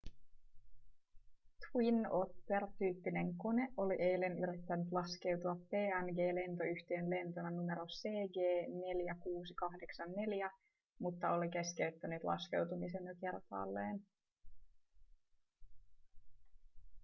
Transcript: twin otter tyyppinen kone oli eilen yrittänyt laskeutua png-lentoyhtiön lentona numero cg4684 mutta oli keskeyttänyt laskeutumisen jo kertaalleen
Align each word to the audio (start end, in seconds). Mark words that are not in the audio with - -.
twin 1.63 1.99
otter 2.19 2.63
tyyppinen 2.79 3.29
kone 3.43 3.65
oli 3.77 3.95
eilen 4.05 4.37
yrittänyt 4.39 4.89
laskeutua 4.91 5.55
png-lentoyhtiön 5.55 7.09
lentona 7.09 7.49
numero 7.51 7.85
cg4684 7.99 10.49
mutta 10.99 11.31
oli 11.31 11.49
keskeyttänyt 11.49 12.23
laskeutumisen 12.23 13.05
jo 13.05 13.15
kertaalleen 13.21 14.05